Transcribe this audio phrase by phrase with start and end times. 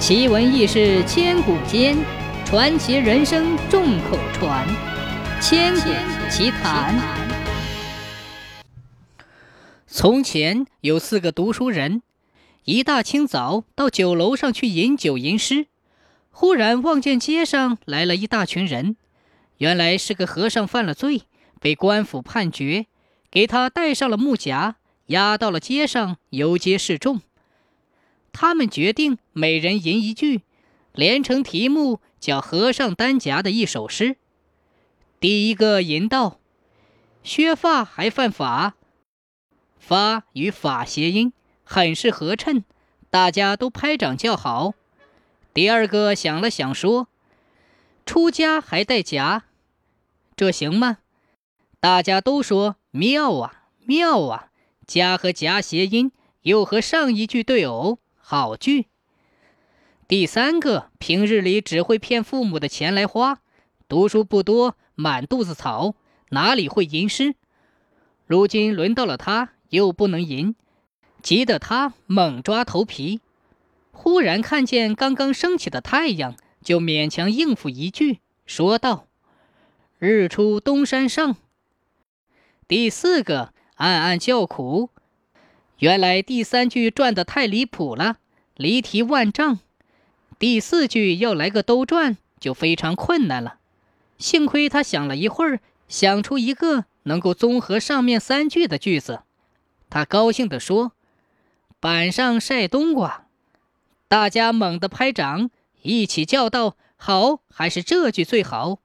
[0.00, 1.94] 奇闻异事千古间，
[2.46, 4.66] 传奇人生众口传。
[5.42, 5.90] 千古
[6.30, 6.98] 奇谈。
[9.86, 12.00] 从前有四个读书人，
[12.64, 15.66] 一大清早到酒楼上去饮酒吟诗，
[16.30, 18.96] 忽然望见街上来了一大群人，
[19.58, 21.24] 原来是个和尚犯了罪，
[21.60, 22.86] 被官府判决，
[23.30, 24.76] 给他戴上了木夹，
[25.08, 27.20] 押到了街上游街示众。
[28.32, 30.42] 他们决定每人吟一句，
[30.92, 34.16] 连成题目叫《和尚担夹》的一首诗。
[35.18, 36.40] 第一个吟道
[37.22, 38.74] ：“削发还犯法，
[39.78, 41.32] 发与法谐音，
[41.62, 42.64] 很是合衬，
[43.10, 44.74] 大家都拍掌叫好。”
[45.52, 47.08] 第二个想了想说
[48.06, 49.44] ：“出家还带夹，
[50.36, 50.98] 这行吗？”
[51.80, 54.50] 大家都说：“妙啊，妙啊！
[54.86, 57.98] 夹和夹谐音，又和上一句对偶。”
[58.30, 58.86] 好句。
[60.06, 63.40] 第三个，平日里只会骗父母的钱来花，
[63.88, 65.96] 读书不多，满肚子草，
[66.28, 67.34] 哪里会吟诗？
[68.26, 70.54] 如今轮到了他，又不能吟，
[71.20, 73.20] 急得他猛抓头皮。
[73.90, 79.08] 忽然看见刚刚升起的太阳，就勉强应付一句，说道
[79.98, 81.34] ：“日出东山上。”
[82.68, 84.90] 第四个，暗暗叫苦。
[85.80, 88.18] 原来第三句转得太离谱了，
[88.54, 89.60] 离题万丈。
[90.38, 93.56] 第四句要来个兜转，就非常困难了。
[94.18, 99.22] 幸亏他想了一会儿，想出一个能够综合上面三句的句子。
[99.88, 100.92] 他高兴地说
[101.80, 103.26] ：“板上晒冬瓜。”
[104.06, 105.50] 大家猛地拍掌，
[105.80, 107.40] 一起叫道：“好！
[107.50, 108.80] 还是这句最好。”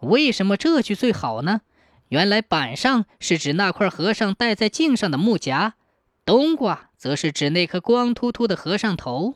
[0.00, 1.60] 为什么这句最好呢？
[2.08, 5.74] 原来板上是指那块和尚戴在镜上的木夹，
[6.24, 9.34] 冬瓜则是指那颗光秃秃的和尚头。